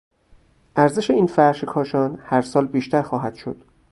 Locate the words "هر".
2.21-2.41